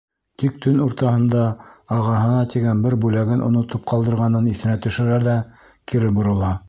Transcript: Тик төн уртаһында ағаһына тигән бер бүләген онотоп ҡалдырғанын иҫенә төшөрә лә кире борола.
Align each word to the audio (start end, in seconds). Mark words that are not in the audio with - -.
Тик 0.43 0.53
төн 0.65 0.79
уртаһында 0.85 1.43
ағаһына 1.97 2.39
тигән 2.53 2.81
бер 2.87 2.95
бүләген 3.05 3.45
онотоп 3.49 3.85
ҡалдырғанын 3.93 4.49
иҫенә 4.55 4.79
төшөрә 4.87 5.21
лә 5.29 5.37
кире 5.93 6.11
борола. 6.19 6.53